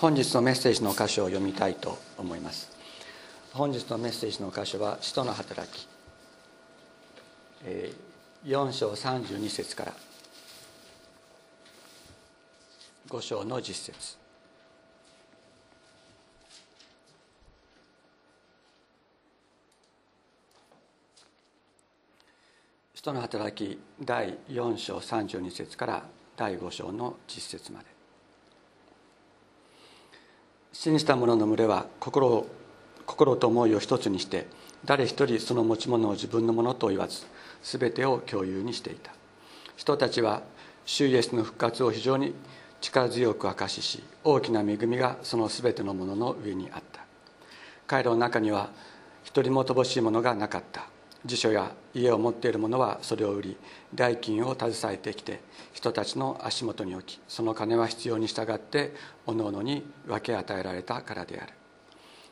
[0.00, 2.70] 本日のメッセージの箇所を読みたいと思います。
[3.52, 5.88] 本日のメッセージの箇所は「使徒の働き」
[8.44, 9.92] 4章32節から。
[13.08, 14.16] 5章の実節。
[22.94, 26.04] 使徒の働き第4章32節から
[26.36, 27.93] 第5章の実節まで。
[30.74, 32.48] 信じた者の群れは心を
[33.06, 34.48] 心と思いを一つにして
[34.84, 37.24] 誰一人その持ち物を自分のものと言わず
[37.62, 39.12] 全てを共有にしていた。
[39.76, 40.42] 人たちは
[40.84, 42.34] 主イエスの復活を非常に
[42.80, 47.04] 力強く証しし大きな恵みがその全てのものの上にあった。
[47.86, 48.70] 彼らの中には
[49.22, 50.88] 一人も乏しいものがなかった。
[51.26, 53.56] 辞書や家を持っている者はそれを売り
[53.94, 55.40] 代金を携えてきて
[55.72, 58.92] 人たちの足元に置きその金は必要に従って
[59.26, 61.52] おのおのに分け与えられたからである。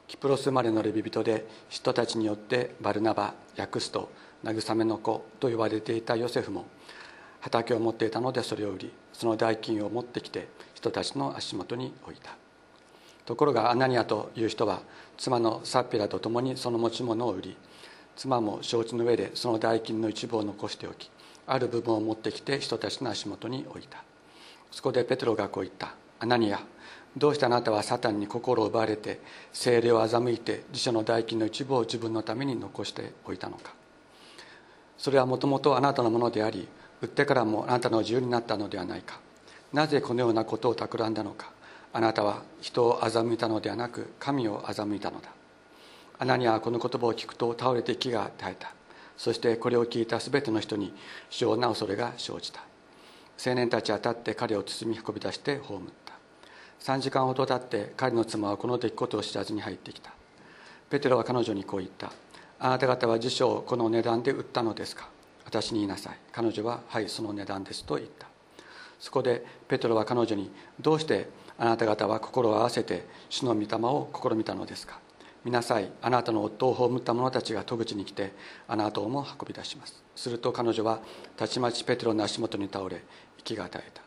[0.09, 4.11] キプロス生まれのレビ人で人たちによってバルナバ訳すと
[4.45, 6.67] 慰めの子と呼ばれていたヨセフも
[7.41, 12.37] 畑を持っていたのでそれを売りその代金を持ってきて人たちの足元に置いた。
[13.25, 14.83] ところがアナニアという人は
[15.17, 17.57] 妻のサッピラと共にその持ち物を売り
[18.17, 21.11] 妻も承知の上でその代金の一部を残しておき
[21.47, 24.03] ある部分を持ってきて人たちの足元に置いた。
[24.71, 26.61] そこでペテロがこう言った「アナニア
[27.17, 29.21] どうしてあなたはサタンに心を奪われて
[29.53, 33.75] 精霊を欺いて自社の代金の一部を自分のために残しておいたのか。
[34.97, 36.69] それはもともとあなたのものであり
[37.03, 39.21] 売ってからもあなたの自由になったのではないか。
[39.73, 41.51] なぜこのようなことを企んだのか。
[41.93, 45.29] あなたは人を欺いたのではなく神を欺いたのだ。
[46.19, 48.73] アナニアはこの言葉を聞くと倒れて気が絶えた。
[49.17, 50.95] そしてこれを聞いた全ての人に
[51.31, 52.63] 非常な恐れが生じた。
[53.45, 56.15] 青年たちは立って彼を包み運び出して葬った。
[56.81, 60.13] 3時間ほど経って彼の妻はこの出来事を知らずに入ってきた。
[60.91, 62.13] ペテロは彼女にこう言った。
[62.59, 65.09] あなた方は辞書をこの値段で売ったのですか？
[65.45, 66.19] 私に言いなさい。
[66.31, 68.29] 彼女ははいその値段ですと言った。
[69.01, 70.51] そこでペテロは彼女に
[70.81, 71.29] どうして
[71.59, 75.01] あなた方は心を合わせて主の御霊を試みたのですか？
[75.45, 75.91] 見なさい。
[76.01, 78.33] あなたの夫を葬った者たちが戸口に来て
[78.69, 80.03] あなたをも運び出します。
[80.15, 81.01] すると彼女は
[81.37, 83.03] たちまちペテロの足元に倒れ
[83.39, 84.03] 息が絶えた。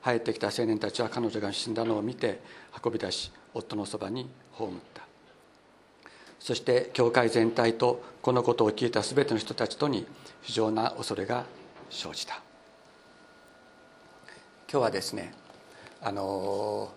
[0.00, 2.40] 入ってきた青年たちは彼女が死んだのを見て
[2.84, 5.02] 運び出し夫のそばに葬った。
[6.40, 10.06] そして教会全体とこのことを聞いた全ての人たちとに
[10.42, 11.46] 非常な恐れが
[11.88, 12.42] 生じた。
[14.70, 15.32] 今日はですね
[16.02, 16.92] あの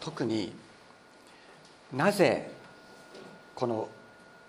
[0.00, 0.52] 特に
[1.92, 2.50] なぜ
[3.54, 3.88] この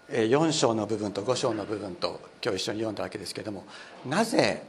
[0.09, 3.65] 4章の部分と5章の部分と今日一緒に読んだわけですけれども
[4.05, 4.63] なぜ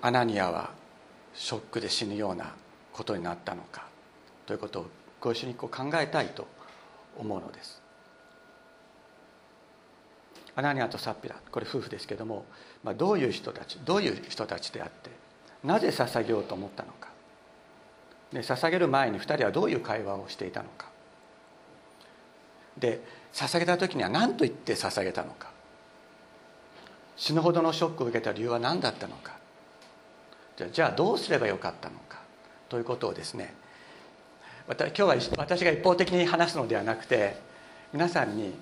[0.00, 0.70] アナニアは
[1.34, 2.54] ショックで死ぬような
[2.92, 3.86] ことになったのか
[4.46, 4.86] ということを
[5.20, 6.46] ご一緒にこう考えたいと
[7.18, 7.80] 思うのです。
[10.54, 12.44] アナニアとサッピラこれ夫婦ですけども、
[12.84, 15.10] まあ、どういう人たちどういう人たちであって
[15.64, 17.08] なぜ捧げようと思ったのか。
[18.32, 20.91] で捧げる前に2人はどういう会話をしていたのか。
[22.82, 23.00] で
[23.32, 25.50] 捧げた時には何と言って捧げたのか。
[27.16, 29.36] 死ぬほどのショックを受けた理由は何だったのか。
[30.72, 32.18] じゃあどうすればよかったのか。
[32.68, 33.54] ということをですね
[34.66, 37.36] 今日は私が一方的に話すのではなくて
[37.92, 38.52] 皆さんに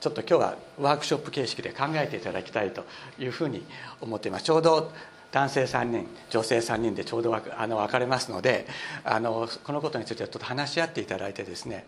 [0.00, 2.84] ちょっと今日はワークショップ形式で考えていただきたいと
[3.18, 3.64] いうふうに
[4.00, 4.44] 思っています。
[4.44, 4.92] ちょうど
[5.30, 8.66] 男性3人女性3人でちょうどあの分かれますので
[9.04, 11.84] あのこのことについてちょっと話し合っていただいてですね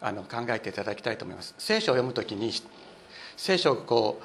[0.00, 1.54] あの考えていただきたいと思います。
[1.58, 2.52] 聖書を読むときに
[3.36, 4.20] 聖書をこ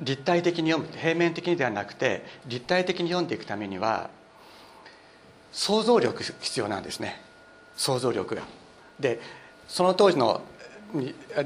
[0.00, 4.10] う立体的に読む平面的にではなくて立体的に読んでいくためには
[5.52, 7.20] 想像力必要なんですね。
[7.76, 8.42] 想像力が。
[9.00, 9.20] で
[9.68, 10.42] その当時の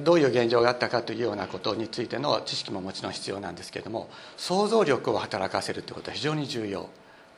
[0.00, 6.88] どういう現状があったかというようなことについての知識ももちろん必要なんですけれども想像力を働かせるということは非常に重要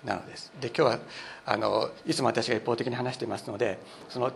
[0.05, 0.53] なのです。
[0.61, 0.99] で今日は
[1.47, 3.79] あのいつも私が一方的に話していますので
[4.09, 4.33] その、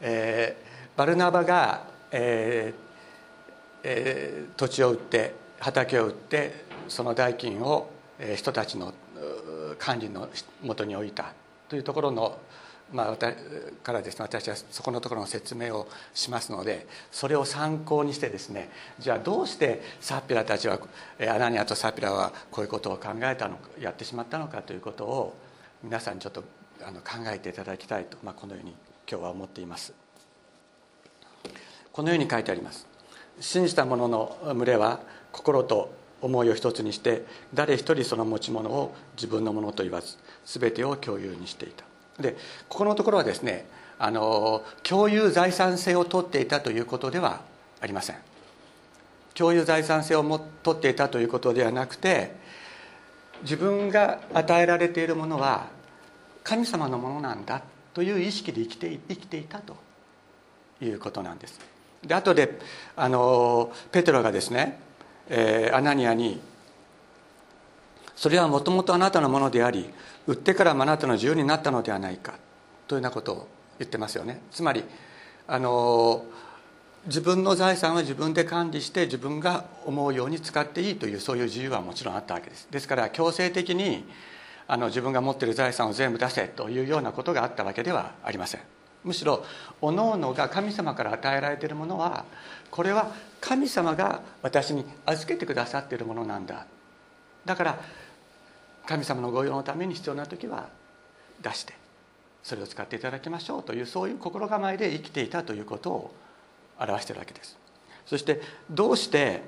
[0.00, 2.82] えー、バルナバが、えー
[3.84, 7.90] えー、土地を売って畑を売ってその代金を、
[8.36, 8.92] 人たちの
[9.78, 10.28] 管理の
[10.62, 11.32] もとに置いた
[11.68, 12.38] というところの
[12.92, 20.78] まあ、からですね私はそこのところの説明をしますのでそれを参考にしてですねじゃあどうしてサピラたちは
[21.20, 25.34] アナニアとサピラはこういうことを考えたのかやってしまったのかということを
[25.82, 26.44] 皆さんにちょっと
[26.86, 28.74] あの考えていただきたいと、まあ、このように
[29.10, 30.01] 今日は思っています。
[31.92, 32.86] このように書いてあります。
[33.40, 35.00] 信じた者の群れは
[35.30, 41.84] 心と思いを一つにして誰一人その持ち物を自分のものと言わず全てを共有にしていた。
[42.20, 42.36] で
[42.68, 43.66] ここのところはですね
[43.98, 47.40] あの共有財産性を取っていたということでは
[47.80, 48.16] ありません。
[49.34, 52.36] 共有財産性をも取っていたということではなくて
[53.42, 55.68] 自分が与えられているものは
[56.44, 57.62] 神様のものなんだ
[57.94, 59.76] という意識で生きて生きていたと
[60.82, 61.71] いうことなんです。
[62.04, 62.58] で後で
[62.96, 64.78] あのペテロがですね、
[65.28, 66.40] えー、アナニアに
[68.16, 69.88] 「それはもともとあなたのものであり
[70.26, 72.34] 売ってからあなたの自由になったのではないか」
[72.88, 74.42] というようなことを言ってますよね。
[74.50, 74.84] つまり
[75.46, 76.24] あの
[77.06, 82.68] 自分の財産は自分で管理して自分が思うように使っていいというそういう自由はもちろんあったわけです。
[82.70, 84.04] ですから強制的に
[84.68, 88.60] あの自分が持っている財産を全部出せというようなことがあったわけではありません。
[89.04, 89.44] むしろ
[89.80, 92.24] おのおのが神様から与えられているものは
[92.70, 96.66] これは神様が私に預けてくださっているものなんだ。
[97.44, 97.80] だから
[98.86, 100.68] 神様の御用のために必要な時は
[101.40, 101.74] 出して
[102.42, 106.14] それを使っていただきましょうというそういう心構えで生きていたということを
[106.78, 107.56] 表しているわけです。
[108.06, 108.40] そして
[108.70, 109.42] どうして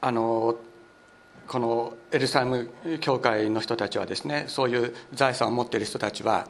[0.00, 0.56] あの
[1.48, 2.70] このエルサレム
[3.00, 6.48] 教会の人たちはですねそういう財産を持っている人たちは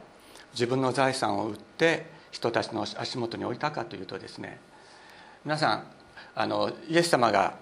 [0.53, 4.59] 自分の財産を売って人たちの足元に置いたかというとですね
[5.45, 5.83] 皆さん
[6.35, 7.55] あのイエス様が、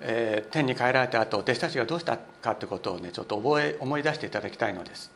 [0.00, 5.10] えー、天に帰られた後弟子たちがどうしたかということをねちょっと覚え思い出していただきたいのです。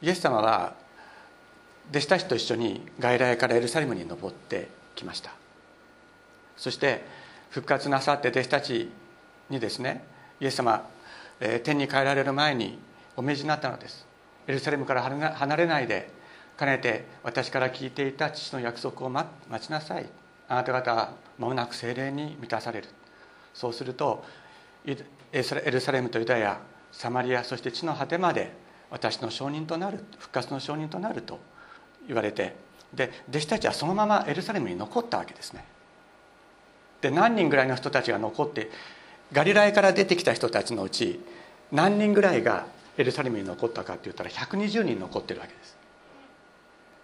[0.00, 0.74] イエス様は
[1.90, 5.32] 弟子たちと一緒に外来からエルサレムに登ってきました。
[6.56, 7.04] そして
[7.50, 8.90] 復活なさって弟子たち
[9.48, 10.04] にですね
[10.40, 10.86] イエス様、
[11.40, 12.78] えー、天に帰られる前に
[13.16, 14.07] お命じになったのです。
[14.48, 16.10] エルサレムから離れないで
[16.56, 19.28] かねて私から聞いていた父の約束を待
[19.60, 20.06] ちなさい。
[20.48, 22.88] あなた方は間もなく精霊に満たされる。
[23.54, 24.24] そうすると
[24.84, 24.96] エ
[25.70, 26.58] ルサレムとユダヤ
[26.90, 28.52] サマリアそして地の果てまで
[28.90, 31.38] 私の証人となる復活の証人となると
[32.06, 32.56] 言われて
[32.94, 35.64] で弟子たちはそのままエルサレムに残ったわけですね。
[37.02, 38.70] で何人ぐらいの人たちが残って
[39.30, 41.20] ガリラヤから出てきた人たちのうち
[41.70, 42.66] 何人ぐらいが
[42.98, 45.76] エルサレムに残ったかって言ったら120人残ってるわけです。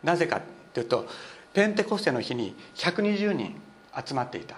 [0.03, 0.41] なぜかっ
[0.75, 1.07] ていうと
[1.55, 3.55] ペンテコステの日に120人
[4.05, 4.57] 集まっていた。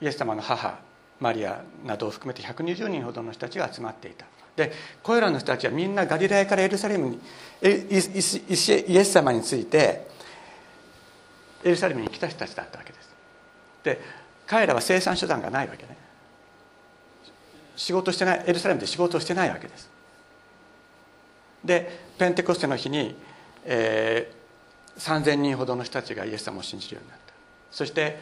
[0.00, 0.78] イエス様の母
[1.20, 4.24] マリアなどを含めて120人ほどの人たちが集まっていた。
[4.54, 4.72] で
[5.02, 7.18] これらの人たちはみんなガリラヤからエルサレムにイ
[7.62, 10.06] エス様について
[11.64, 13.10] エルサレムに来た人たちだったわけです。
[13.82, 14.00] で
[14.46, 15.96] 彼らは生産手段がないわけね。
[17.74, 19.90] 仕事してないエルサレムで仕事をしてないわけです。
[21.64, 23.14] でペンテコステの日に、
[23.64, 27.34] えー、3,000人ほどの人たちがイエス様を信じるようになった。
[27.70, 28.18] そして、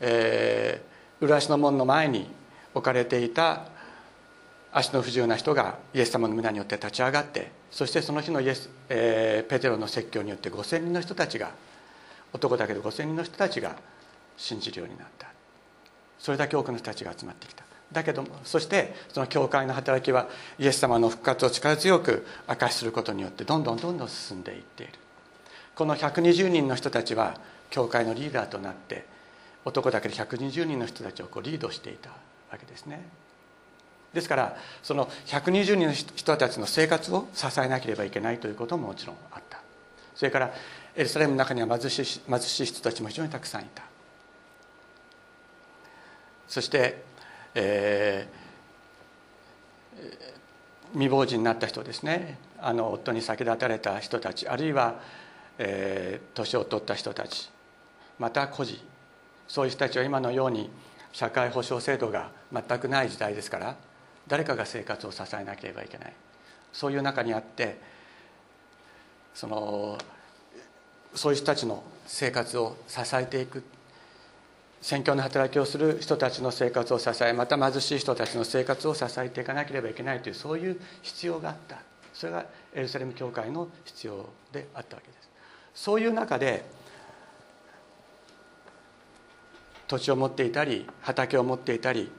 [0.00, 2.28] えー、浦足の門の前に
[2.74, 3.66] 置かれていた
[4.72, 11.50] 足の不自由な人がイエス様の皆によって立ち上がってそしてその日のイエス、えー、ペテロの説教によって5,000人の人たちが
[12.32, 13.76] 男だけど5,000人の人たちが
[14.36, 15.28] 信じるようになった。
[16.18, 17.65] それだけ多くの人たちが集まってきた。
[17.92, 20.28] だけどもそしてその教会の働きは
[20.58, 24.92] イエス様の復活を力強く明かしすることによってどんどんどんどん進んでいっている。
[25.74, 27.38] この120人の人たちは
[27.70, 29.04] 教会のリーダーとなって
[29.64, 32.16] 男だけで120人の人たちをこうリードしていたわ
[32.58, 33.06] けですね。
[34.14, 39.58] ですからその120人の人たちの生活を支えなければいけないということももちろんあった。
[40.14, 40.54] それから
[40.94, 43.82] エルサレムの中には貧しい貧しい人たちも非常にたくさんいた。
[46.48, 47.02] そして
[47.58, 52.38] えー、未亡人になった人ですね。
[52.60, 55.00] あの夫に先立たれた人たちあるいは、
[55.58, 57.50] えー、年を取った人たち
[58.18, 58.82] また孤児
[59.46, 60.70] そういう人たちは今のように
[61.12, 63.76] 社会保障制度が全くない時代ですから
[64.26, 66.12] 誰かが生活を支えなければいけない。
[66.72, 67.78] そういう中にあって
[69.34, 69.98] その
[71.14, 73.64] そういう人たちの生活を支えていく。
[74.80, 81.78] 宣教の働きをする人たちの生活を支えまた貧しい人たちの生活を支えていかなければいけないというそういう必要があった。
[82.12, 85.28] それがエルサレム教会の必要であったわけです。
[85.74, 86.64] そういう中で
[89.86, 92.10] 土地を持っていたり畑を持っていたり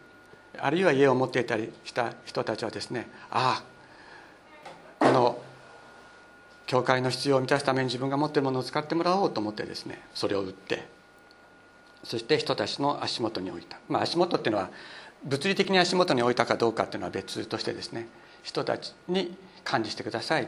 [0.59, 3.63] あるいは家を持っていたりした人たちはですねあ
[4.99, 5.41] あこの
[6.65, 10.85] 教会の必要を満たすために自分が持っているものを使ってもらおうと思ってですねそれを売って
[12.03, 14.69] そして人たちの足元に置いた、まあ、足元っていうのは
[15.23, 18.07] 物理的に足元に置いたかどうかっていうのは別としてですね
[18.43, 20.47] 人たちに管理してください。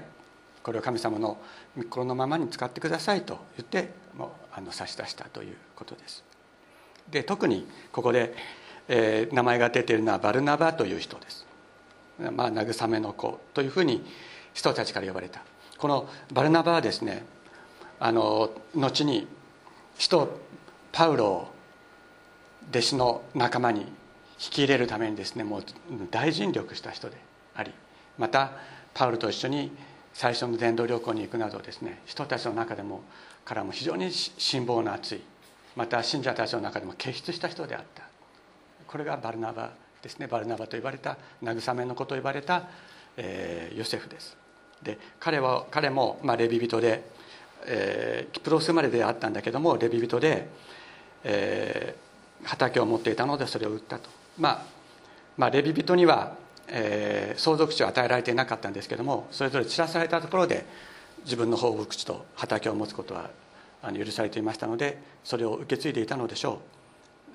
[0.64, 1.38] これを神様の
[1.76, 6.24] 心のままに使ってくださいと言ってもうあの差し出したということです。
[7.10, 8.36] で特にここで、
[8.88, 11.46] えー、名前が出ているのはバルナバという人です。
[12.20, 14.06] まあ慰めの子というふうに
[14.54, 15.42] 人たちから呼ばれた。
[15.78, 17.26] このバルナバはですね
[18.00, 19.28] あの後に
[19.98, 20.40] 使徒
[21.00, 21.48] パウロを
[22.72, 23.88] 弟子の仲間に引
[24.38, 25.64] き入れるためにですねもう
[26.12, 27.16] 大尽力した人で
[27.56, 27.72] あり
[28.18, 28.52] また
[28.94, 29.72] パウロと一緒に
[30.14, 33.02] 最初の伝道旅行に行くなどですね人たちの中でも
[33.46, 35.22] からも非常に辛抱の厚い
[35.78, 38.04] また信者たちの中でも傑出した人であった。
[38.86, 42.64] これがバルナバですねバルナバと呼ばれた慰めの子と呼ばれた、
[43.16, 44.36] えー、ヨセフです。
[44.84, 47.06] で彼は彼も、まあ、レビ人で、
[47.68, 50.50] えー、キプロス生まれであったんだけどもレビ人で、
[51.24, 54.66] えー、畑を持っていたのでそれを売ったと、まあ、
[55.38, 56.36] まあレビ人には、
[56.68, 60.66] えー、相続地を与えられていなかったんですけどもそれぞれ散らされたところで
[61.26, 63.30] 自分の放牧地と畑を持つことは
[63.94, 66.62] 許されていましたのでそれを受け継いでいたのでしょ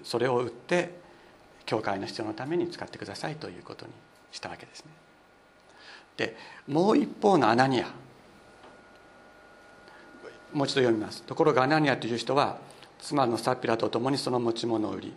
[0.02, 0.06] う。
[0.06, 0.90] それを売って
[1.64, 3.92] 教会の必要のために使ってくださいということに
[4.32, 4.90] したわけですね。
[6.16, 6.36] で
[6.68, 7.86] もう一方のアナニア。
[10.52, 11.22] もう一度読みます。
[11.22, 12.58] ところがアナニアという人は
[13.00, 15.12] 妻のサピラと共にその持ち物を売り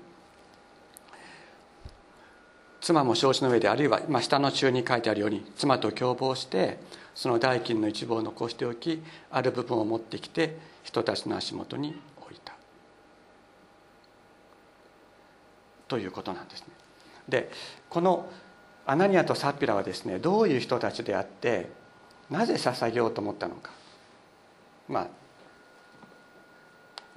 [2.81, 6.77] 妻も承知の上であるいは、まあ、下の中に書いてあるように妻と共謀して
[7.15, 12.53] その代金の一部を残しておきある部分を持ってきて人たちの足元に置いた。
[15.88, 16.67] ということなんですね。
[17.27, 17.51] で
[17.89, 18.29] この
[18.86, 21.69] アナニアとサピラはですねどういう人たちであって
[22.29, 23.72] なぜ捧げようと思ったのか。
[24.88, 25.07] まあ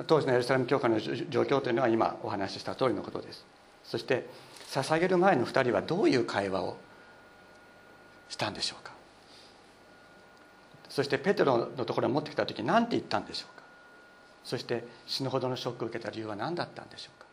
[0.07, 3.45] 当時のエルサレム教会の状況というのは今お話しした通りのことです。
[3.85, 4.27] そして
[4.69, 6.77] 捧げる前の2人はどういう会話を
[8.29, 8.93] したんでしょうか。
[10.89, 13.63] そしてペテロのところに持ってきた時何て言ったんでしょうか。
[14.45, 17.27] そして死ぬほどのショックを受けた理由は何だったんでしょうか。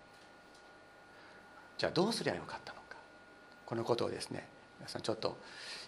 [1.77, 2.97] じゃあどうすりゃよかったのか。
[3.65, 4.47] このことをですね
[4.79, 5.37] 皆さんちょっと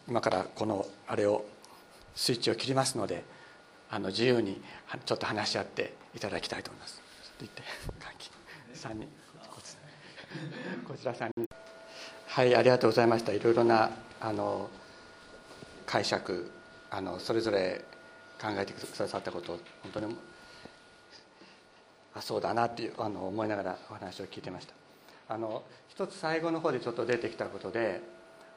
[0.08, 1.46] 今からこのあれを
[2.16, 3.24] スイッチを切りますので
[3.92, 4.62] あの自由に
[5.06, 6.98] ちょっと話し合っていただきたいと思います。
[6.98, 7.64] ちょっと言って
[8.76, 9.08] 3人。
[10.88, 11.14] こちら。
[11.14, 11.50] 3人。
[12.28, 13.32] はいありがとうございました。
[13.32, 13.90] いろいろな
[14.22, 14.70] あの
[15.86, 16.52] 解釈
[16.92, 17.84] あのそれぞれ
[18.40, 20.16] 考えてくださったことを本当に
[22.14, 24.74] あそうだなっていうあの思いながらお話を聞いてました。
[25.28, 28.02] あの一つ最後の方でちょっと出てきたことで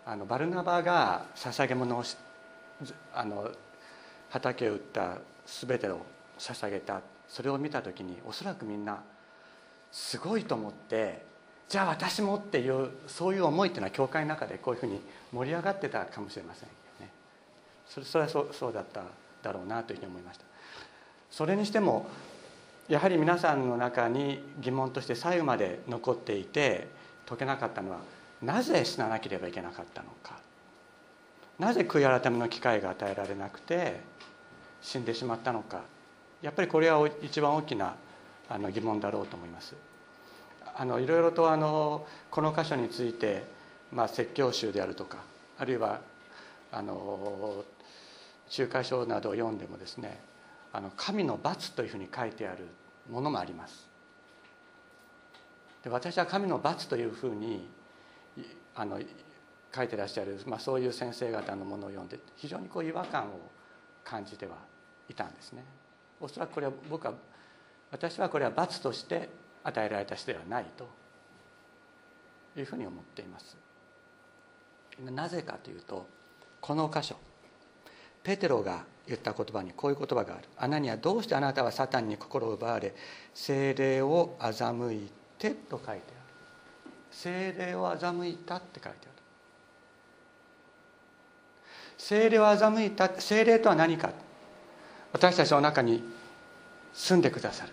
[0.05, 2.17] あのバルナバが捧げ物をし
[3.15, 3.51] あの
[4.33, 6.01] 畑を売った全てを
[6.39, 7.01] 捧げた。
[7.29, 9.03] それを見た時におそらくみんな
[9.91, 11.23] すごいと思って
[11.69, 15.01] じゃあ私もっていうそういう思いっていうのは教会の中でこういうふうに
[15.33, 17.11] 盛り上がってたかもしれませんよね。
[17.87, 19.03] それそれはそうそうだった
[19.43, 20.45] だろうなというふうに思いました。
[21.31, 22.07] それにしても
[22.89, 26.89] やはり皆さんの中に疑問として最後まで残っていて
[27.27, 28.01] 解けなかったのは
[28.43, 30.42] なぜ死ななければいけなかったのか。
[31.63, 34.01] なぜ悔い改めの機会が与えられなくて
[34.81, 35.83] 死んでしまったのか。
[36.43, 37.95] やっぱりこれは一番大きな
[38.49, 39.77] あの疑問だろうと思います。
[40.75, 43.45] あのいろいろとあのこの箇所について、
[43.93, 45.19] まあ、説教集であるとか
[45.57, 46.01] あるいは
[46.73, 47.65] あの
[48.59, 50.21] 仲介書などを読んでもですね
[50.73, 52.67] あの神の罰というふうに書いてある
[53.09, 53.89] ものもあります。
[55.85, 57.69] で私は神の罰というふうに
[58.75, 58.99] あの
[59.75, 63.41] 書いてらっしゃる、まあ、そういう先生方のものを読んで非常にこう違和感を
[64.05, 64.57] 感じては
[65.09, 65.65] いたんですね。
[66.21, 67.15] おそらくこれは僕は
[67.91, 69.29] 私はこれは罰として
[69.65, 70.89] 与えられた人ではないと
[72.57, 73.57] いうふうに思っています。
[75.01, 76.07] なぜかというと
[76.61, 77.17] この箇所
[78.23, 82.95] ペテロが言った言葉にこういう言葉がある「アナにはどうしてあなたはサタンに心を奪われ
[83.35, 86.03] 精霊を欺いて」と書いてある
[87.11, 89.12] 精霊を欺いたって書いてある。
[92.03, 94.11] 精霊を欺いた精霊とは何か。
[95.13, 96.03] 私たちの中に
[96.93, 97.73] 住んでくださる。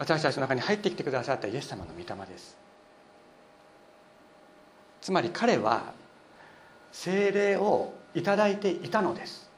[0.00, 2.56] 私たちの中に入ってきてくださったイエス様の御霊です。
[5.00, 5.92] つまり彼は
[6.90, 9.48] 精霊をいただいていたのです。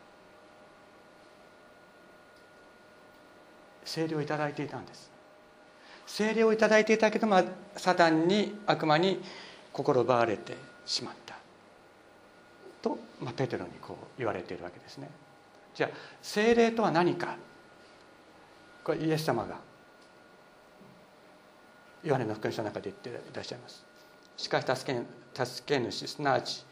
[3.87, 5.11] 精霊をいただいていたんです。
[6.07, 7.43] 精霊をいただいていたけども
[7.79, 9.23] サタンに悪魔に
[9.73, 11.24] 心奪われてしまった。
[12.85, 15.09] と、まあ、ペテロにこう言われているわけですね。
[15.75, 17.37] じゃあ精霊とは何か？
[18.85, 19.59] これイエス様が
[22.03, 23.85] ヨハネの福音書の中で言っていらっしゃいます。
[24.37, 26.65] しかし助け助け主すなわち、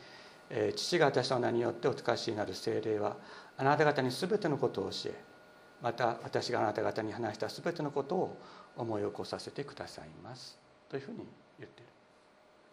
[0.50, 3.16] えー、父が私の名によってお使わしになる精霊は
[3.56, 5.14] あなた方に全てのことを教え
[5.80, 8.38] また私があなた方に話した全てのことを
[8.76, 10.58] 思い起こさせてくださいます。
[10.90, 11.18] というふうに
[11.58, 11.86] 言ってる。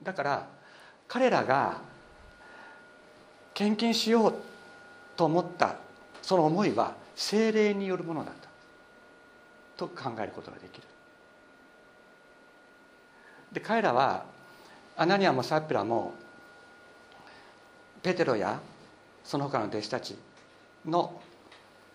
[0.03, 0.47] だから
[1.07, 1.81] 彼らが
[3.59, 4.33] 献金しよう
[5.17, 5.75] と思った
[6.21, 8.47] その思いは精霊によるものだった
[9.75, 10.87] と考えることができる。
[13.51, 14.23] で彼らは
[14.95, 16.13] アナニアもサピラも
[18.01, 18.61] ペテロや
[19.25, 20.15] その他の弟子たち
[20.85, 21.21] の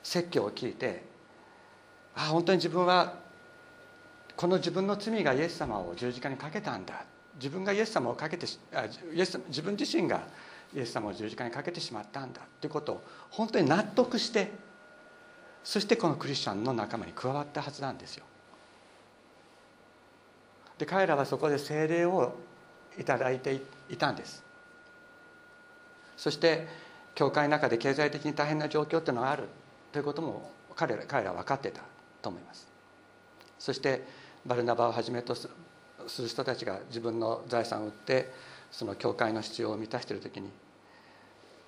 [0.02, 1.02] 説教を聞いて
[2.14, 3.14] ああ本当に自分は
[4.36, 7.06] この自分の罪がイエス様を十字架にかけたんだ。
[7.36, 10.28] 自分がイエス様をかけてあイエス自分自身が
[10.74, 14.50] イエス様を十字架にかけてしまったんだということを本当に納得して
[15.62, 18.24] そしてこのクリスチャンの仲間に加わったはずなんですよ。
[20.78, 22.34] で彼らはそこで聖霊を
[22.98, 24.44] いただいていたんです
[26.16, 26.66] そして
[27.14, 29.44] 教会の中で経済的に大変な状況っていうのがある
[29.92, 31.82] ということも彼ら彼らは分かってた
[32.22, 32.68] と思います
[33.58, 34.04] そして
[34.46, 35.48] バルナバをはじめとす
[36.20, 38.32] る人たちが自分の財産を売って
[38.70, 40.50] その教会の必要を満たしている時に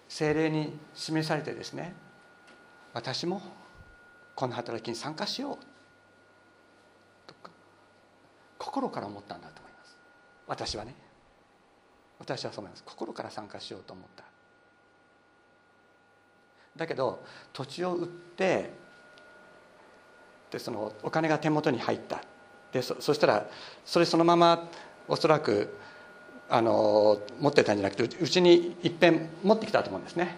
[0.09, 1.95] 精霊に示されてですね
[2.93, 3.43] 私も
[4.35, 5.57] この働きに参加しよう。
[7.27, 7.51] とか
[8.59, 9.97] 心から思ったんだと思います。
[10.47, 10.95] 私はね。
[12.19, 12.85] 私はそう思います。
[12.85, 14.25] 心から参加しようと思った。
[16.77, 18.71] だけど土地を売って
[20.51, 22.23] でそのお金が手元に入った。
[22.73, 23.47] でそそしたら
[23.85, 24.69] それそのまま
[25.09, 25.77] おそらく
[26.49, 30.37] あの持ってたんじゃなくてうちにいっぺん持ってきたと思うんですね。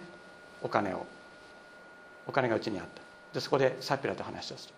[0.61, 1.05] お金を。
[2.27, 3.01] お金がうちにあった。
[3.33, 4.73] でそこでサピラと話をする。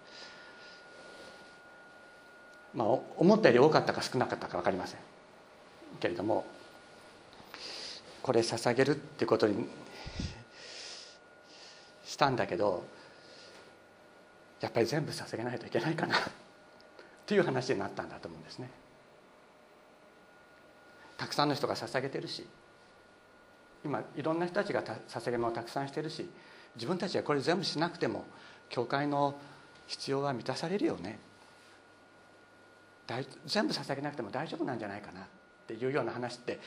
[2.73, 5.00] まあ思ったより多かったか少なかったか分かりません。
[6.00, 6.45] けれども
[8.21, 9.67] これ捧げるっていうことに
[12.05, 12.83] したんだけど
[14.59, 16.17] やっぱり全部捧げないといけないかな。
[16.17, 16.19] っ
[17.25, 18.69] ていう話になったんだと思うんですね。
[21.22, 22.48] たくさんの人が捧げてるし
[23.86, 26.28] 今いろんな人たちが捧げ物をたくさんしてるし
[26.74, 28.25] 自分たちはこれ全部しなくても
[28.70, 29.36] 教会の
[29.86, 31.20] 必要は満たされるよね。
[33.46, 35.24] 全部捧げなくても大丈夫なんじゃないかなっ
[35.68, 36.60] ていうような話って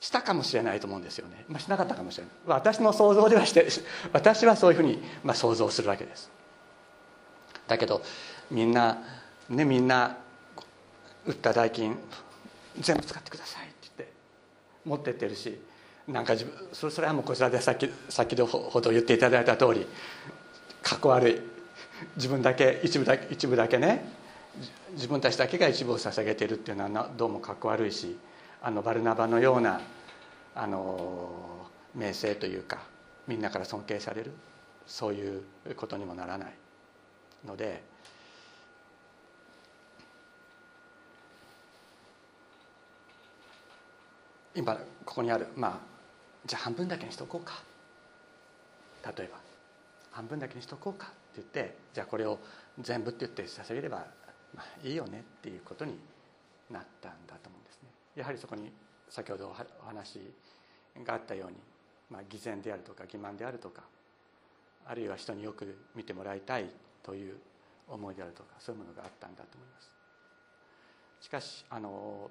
[0.00, 2.32] したかもしれないと思うんですよね、まあ、しなかったかもしれない。
[2.46, 3.66] 私の想像ではして
[4.14, 6.30] 私はそういうふうにまあ想像するわけです。
[7.66, 8.00] だけど
[8.50, 9.02] みんな
[9.50, 10.16] ねみんな
[11.26, 11.98] 売った代金
[12.78, 13.71] 全部使ってください。
[14.84, 15.58] 持ってってるし
[16.08, 19.86] なんか自分それはもうこちらでさっき先ほど言っていただいた通り
[20.82, 21.52] かっこ悪い。
[22.16, 24.04] 自分だけ一部だけ一部だけね
[24.94, 28.18] 自分たちだけが一部を捧げているっていうのはどうもかっこ悪いし
[28.60, 29.80] あのバルナバのような
[30.54, 31.30] あの
[31.94, 32.82] 名声というか
[33.26, 34.32] みんなから尊敬される
[34.86, 35.42] そういう
[35.76, 36.52] ことにもならない
[37.46, 37.82] ので
[44.54, 45.78] 今ここにあるまあ
[46.46, 47.62] じゃあ半分だけにしとこうか。
[49.16, 49.38] 例えば
[50.10, 51.06] 半分だけにしとこうか。
[51.06, 52.38] って言ってじゃあこれを
[52.78, 54.04] 全部って言って捧げれば、
[54.54, 55.20] まあ、いいよね。
[55.20, 55.98] っていうことに
[56.70, 57.88] なったんだと思うんですね。
[58.16, 58.70] やはりそこに
[59.08, 60.20] 先ほどお話
[61.04, 61.56] があったように、
[62.10, 63.82] まあ、偽善であるとか欺瞞であるとか
[64.86, 66.66] あるいは人によく見てもらいたい
[67.02, 67.36] という
[67.88, 69.90] 思いであるとかそういうものがあったんだと思います。
[71.20, 72.30] しかしあの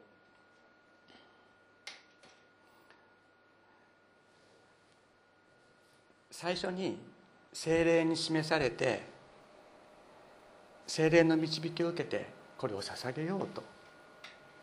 [6.41, 6.97] 最初に
[7.53, 9.03] 精霊に示されて
[10.87, 12.25] 精霊の導きを受けて
[12.57, 13.63] これを捧げようと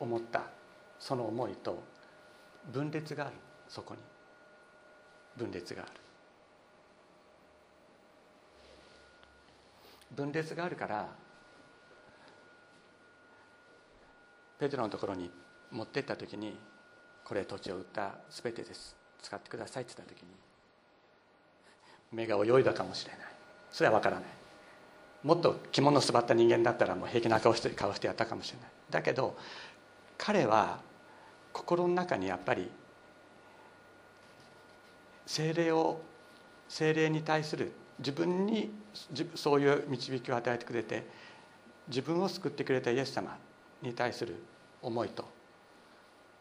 [0.01, 0.43] 思った
[0.99, 1.81] その思いと
[2.73, 3.37] 分裂がある。
[3.69, 4.01] そこに。
[5.37, 5.93] 分裂がある。
[10.17, 11.09] 分裂があるから
[14.59, 15.31] ペテロのところに
[15.71, 16.59] 持ってった時に
[17.25, 18.97] これ土地を売った全てです。
[19.23, 20.48] 使ってくださいって言った時に
[22.13, 23.21] 目が泳いだかもしれない。
[23.71, 24.25] それは分からない。
[25.23, 28.71] もっと着物をすばった人間だったらもう平気な顔して顔してやったかもしれない。
[28.91, 29.37] だけど
[30.17, 30.81] 彼は
[31.53, 32.71] 心の中にやっぱり
[35.27, 36.01] 精霊を
[36.69, 38.71] 精霊に対する自分に
[39.35, 41.05] そういう導きを与えてくれて
[41.89, 43.37] 自分を救ってくれたイエス様
[43.83, 44.37] に対する
[44.81, 45.25] 思いと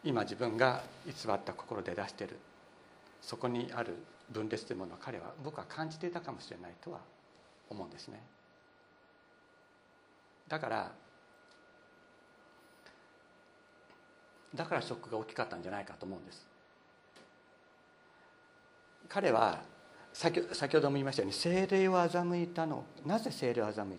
[0.04, 2.38] 今自分が偽った心で出している。
[3.22, 3.96] そこにある
[4.30, 7.00] 分裂というものを彼は僕は感じていたかもしれないとは
[7.70, 8.22] 思うんですね。
[10.48, 10.92] だから
[14.56, 16.48] だからショックが大きかったんじゃないかと思うんです。
[19.10, 19.62] 彼は
[20.14, 23.98] 先先ほども言いましたように精霊を欺いたのなぜ精霊を欺いたのか。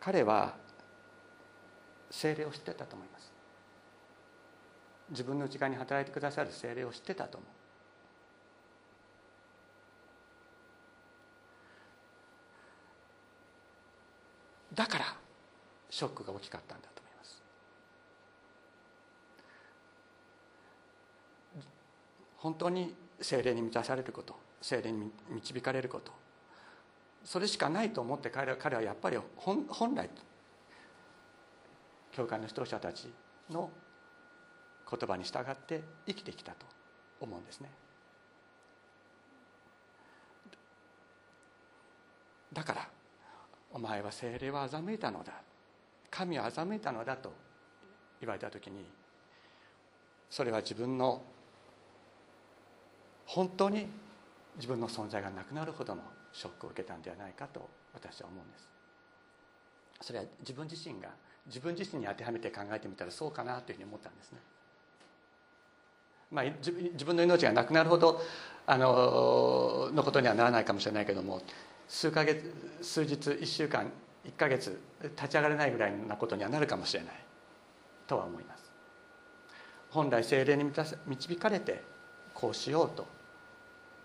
[0.00, 0.54] 彼は
[2.10, 3.29] 精霊を知ってたと思います。
[5.10, 7.50] 自分の内側に働いてくださる精霊を知ってたと思う。
[14.74, 15.16] だから
[15.90, 17.42] ショックが大きかったんだと思います。
[22.38, 26.12] 本当に精霊に満たされること精霊に導かれること
[27.24, 30.08] それしかないと思って彼はやっぱり本来
[32.12, 33.12] 教会の指導者たち
[33.50, 33.70] の
[34.90, 36.66] 言葉に従って生きてきたと
[37.20, 37.70] 思うんですね。
[42.52, 42.88] だから
[43.72, 45.32] お前は精霊は欺いたのだ。
[46.10, 47.32] 神は欺いたのだと
[48.20, 48.84] 言われた時に
[50.28, 51.22] それは自分の
[53.26, 53.86] 本当に
[54.56, 58.70] 自分の存在がなくなるほどのショックを受けたんではないかと私は思うんです。
[60.02, 61.10] それは自分自身が
[61.46, 64.38] 自分自身に当てはめて考えてみたらそうかなというふうに思ったんですね。
[66.30, 68.20] まあ、自分の命がなくなるほど
[68.66, 71.42] あののことにはならないかもしれないけども
[71.88, 73.90] 数ヶ月数日1週間
[74.24, 77.14] 1ヶ月立ち上がれないぐらいなことにはなるかもしれない。
[78.06, 78.72] とは思います。
[79.90, 80.64] 本来精霊に
[81.06, 81.82] 導かれて
[82.34, 83.06] こうしようと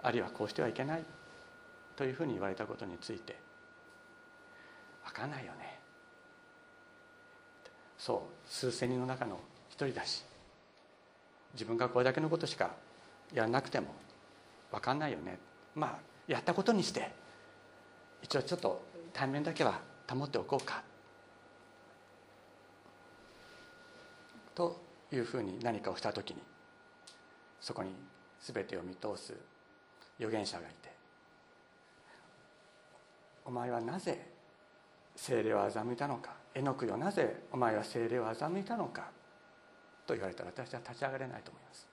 [0.02, 1.04] あるいはこうしてはいけない
[1.96, 3.36] というふうに言われたことについて
[5.06, 5.80] 分かんないよね。
[7.98, 10.24] そう数千人の中の一人だし
[11.56, 12.76] 自分がこれだけのことしか
[13.34, 13.88] やらなくても
[14.72, 15.40] 分かんないよね。
[15.74, 17.12] まあやったことにして
[18.22, 20.84] 一応ちょっと対面だけは保っておこうか。
[24.54, 24.80] と
[25.12, 26.42] いうふうに何かをした時に
[27.60, 27.92] そこに
[28.42, 29.34] 全てを見通す
[30.18, 30.90] 預言者がいて
[33.44, 34.28] お前はなぜ
[35.16, 39.10] 精霊を欺いたのか絵の具よなぜお前は精霊を欺いたのか
[40.06, 41.88] と言われたら私は立ち上がれないと思います。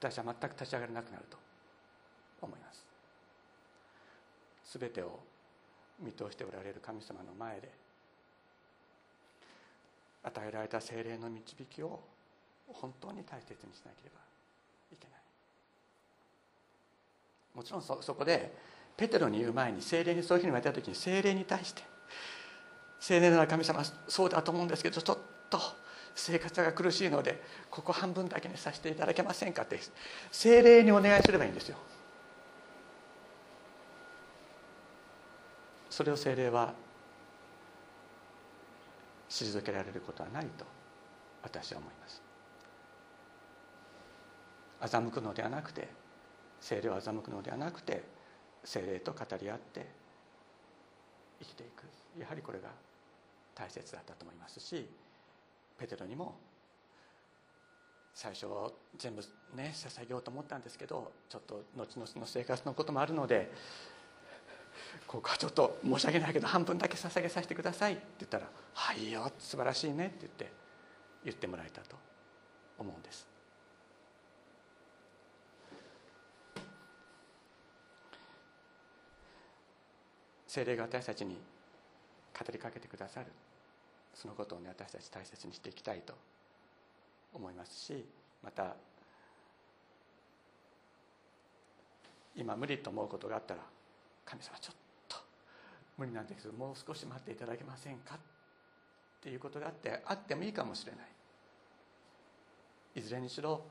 [0.00, 1.36] 私は全く立ち上がれなくなると
[2.40, 2.86] 思います。
[4.78, 5.18] 全てを
[5.98, 7.68] 見通しておられる神様の前で
[10.22, 12.00] 与えられた精霊の導きを
[12.68, 14.20] 本当に大切にしなければ
[14.92, 15.20] いけない。
[17.54, 18.54] もちろんそそこで
[18.96, 21.82] ペテロに言う前に精霊にそういうふうに言われた時に精霊に対して
[23.00, 25.60] 精霊な神様そうだと思うんですけどちょっと
[26.14, 29.78] 生活が苦しいのでここ半分だけにさせていただけませんかって
[30.32, 31.76] 精霊にお願いすればいいんですよ。
[35.90, 36.74] それを精霊は
[39.28, 40.64] 退けられることはないと
[41.42, 42.22] 私は思います。
[44.80, 45.88] 欺くのではなくて
[46.60, 48.04] 精霊を欺くのではなくて
[48.64, 49.86] 精霊と語り合って
[51.40, 51.84] 生きていく。
[52.20, 52.68] やはりこれが
[53.58, 54.88] 大切だったと思いますし
[55.78, 56.36] ペテロにも
[58.14, 58.46] 最初
[58.96, 59.22] 全部
[59.54, 63.50] ね捧げようと思ったんですけどちょっと後々の生活のこともあるので
[65.06, 70.52] ここはちょっと申し訳ないけど半分だけ捧げさせてくださいって言ったら「はいいよ素晴らしいね」って言って
[71.24, 71.96] 言ってもらえたと
[72.78, 73.26] 思うんです。
[80.46, 81.36] 精霊が私たちに
[82.38, 83.26] 語りかけてくださる。
[84.14, 86.14] そのことをね私たち大切にしていきたいと
[87.32, 88.04] 思いますし
[88.42, 88.74] また
[92.36, 93.60] 今無理と思うことがあったら
[94.24, 94.74] 神様ちょっ
[95.08, 95.16] と
[95.96, 98.18] 無理なんですけどもう少し待っていただけませんかっ
[99.22, 101.00] ていうことであってあってもいいかもしれない。
[102.96, 103.62] いずれにしろ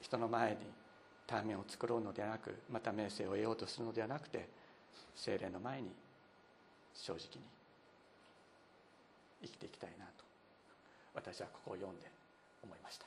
[0.00, 0.56] 人の前に
[1.26, 4.48] 対面を作ろうのではなくまた名声を得ようとするのではなくて
[5.14, 5.90] 精霊の前に
[6.94, 7.53] 正直に
[9.44, 10.24] 生きていきたいなと
[11.14, 12.10] 私はここを読んで
[12.62, 13.06] 思いました。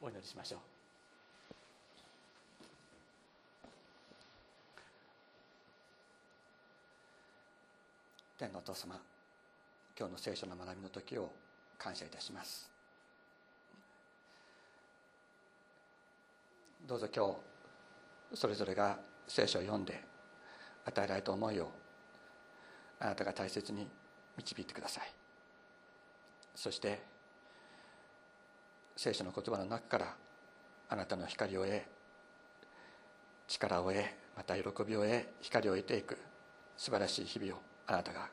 [0.00, 0.60] お祈りしましょう。
[8.38, 8.94] 天のお父様
[9.98, 11.32] 今日の聖書の学びの時を
[11.76, 12.70] 感謝いたします。
[16.86, 17.26] どうぞ今
[18.32, 20.00] 日それぞれが聖書を読んで
[20.86, 21.70] 与えられた思いを
[23.00, 23.88] あなたが大切に
[24.38, 25.12] 導いてください。
[26.54, 27.02] そして
[28.96, 30.16] 聖書の言葉の中から
[30.88, 31.82] あなたの光を得
[33.46, 34.04] 力を得
[34.36, 36.18] また喜びを得光を得ていく
[36.76, 38.28] 素晴らしい日々をあなたが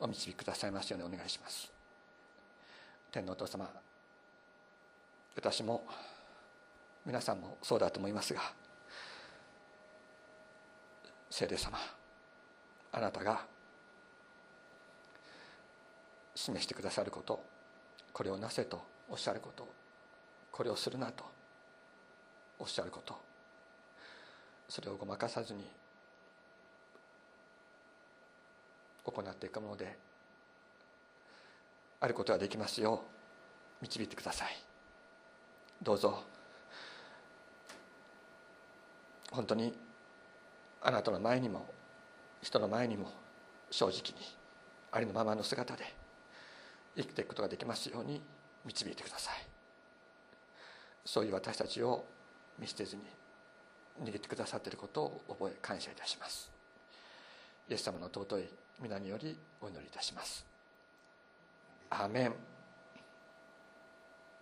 [0.00, 1.70] お導きくださいますようにお願いします。
[3.10, 3.68] 天のお父様
[5.34, 5.86] 私も
[7.04, 8.40] 皆さんもそうだと思いますが
[11.28, 11.78] 聖霊様
[12.92, 13.51] あなたが
[16.42, 17.42] 示してくださること
[18.12, 19.66] これをなせとおっしゃること
[20.50, 21.24] これをするなと
[22.58, 23.16] おっしゃること
[24.68, 25.64] それをごまかさずに
[29.04, 29.96] 行っていくもので
[32.00, 33.02] あることができますよ
[33.80, 34.48] う導いてください。
[35.82, 36.22] どうぞ。
[39.32, 39.72] 本当に
[40.80, 41.66] あなたの前にも
[42.42, 43.10] 人の前にも
[43.70, 44.26] 正直に
[44.90, 46.01] ありのままの姿で
[46.96, 48.22] 生きていくことができますように
[48.64, 49.34] 導いてください。
[51.04, 52.04] そういう私たちを
[52.58, 53.02] 見捨てずに
[54.02, 56.50] 握ってくださっていることを覚え感謝いたします。
[57.68, 58.48] イエス様の尊い
[58.80, 60.44] 皆によりお祈りいたします。
[61.90, 62.51] アーメン。